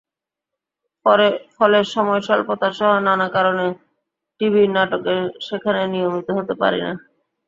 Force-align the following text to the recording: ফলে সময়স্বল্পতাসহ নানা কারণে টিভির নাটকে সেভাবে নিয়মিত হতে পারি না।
ফলে 1.59 1.79
সময়স্বল্পতাসহ 1.93 2.89
নানা 3.07 3.27
কারণে 3.35 3.65
টিভির 4.41 4.69
নাটকে 4.75 5.15
সেভাবে 5.45 5.83
নিয়মিত 5.93 6.27
হতে 6.37 6.53
পারি 6.61 6.79
না। 6.85 6.91